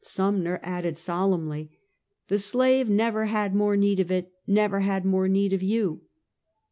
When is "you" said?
5.61-6.01